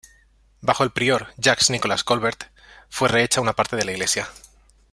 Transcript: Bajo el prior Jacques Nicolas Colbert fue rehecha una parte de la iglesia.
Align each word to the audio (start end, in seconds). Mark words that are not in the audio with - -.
Bajo 0.61 0.83
el 0.83 0.89
prior 0.91 1.27
Jacques 1.37 1.69
Nicolas 1.69 2.03
Colbert 2.03 2.45
fue 2.89 3.07
rehecha 3.07 3.39
una 3.39 3.53
parte 3.53 3.75
de 3.75 3.85
la 3.85 3.91
iglesia. 3.91 4.27